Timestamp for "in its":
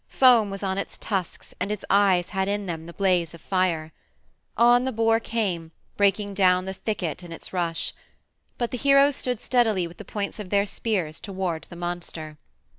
7.23-7.53